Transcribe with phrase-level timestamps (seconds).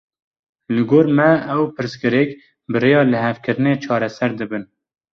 [0.75, 1.27] Li gor me
[1.57, 2.29] ew pirsgirêk,
[2.71, 4.63] bi riya lihevkirinê çareser dibin